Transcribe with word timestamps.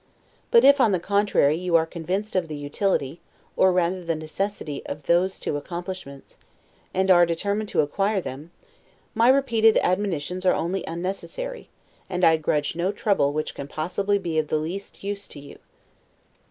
But 0.49 0.65
if, 0.65 0.81
on 0.81 0.93
the 0.93 0.99
contrary, 0.99 1.55
you 1.57 1.75
are 1.75 1.85
convinced 1.85 2.35
of 2.35 2.47
the 2.47 2.55
utility, 2.55 3.21
or 3.55 3.71
rather 3.71 4.03
the 4.03 4.15
necessity 4.15 4.83
of 4.87 5.03
those 5.03 5.39
two 5.39 5.57
accomplishments, 5.57 6.37
and 6.91 7.11
are 7.11 7.23
determined 7.23 7.69
to 7.69 7.81
acquire 7.81 8.19
them, 8.19 8.49
my 9.13 9.27
repeated 9.29 9.77
admonitions 9.83 10.43
are 10.43 10.55
only 10.55 10.83
unnecessary; 10.87 11.69
and 12.09 12.23
I 12.25 12.37
grudge 12.37 12.75
no 12.75 12.91
trouble 12.91 13.31
which 13.31 13.53
can 13.53 13.67
possibly 13.67 14.17
be 14.17 14.39
of 14.39 14.47
the 14.47 14.57
least 14.57 15.03
use 15.03 15.27
to 15.27 15.39
you. 15.39 15.59